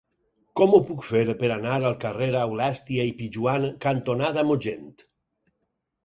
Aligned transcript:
Com 0.59 0.71
ho 0.75 0.77
puc 0.85 1.03
fer 1.09 1.19
per 1.41 1.49
anar 1.55 1.75
al 1.75 1.97
carrer 2.03 2.29
Aulèstia 2.43 3.05
i 3.09 3.11
Pijoan 3.19 3.67
cantonada 3.85 4.45
Mogent? 4.53 4.89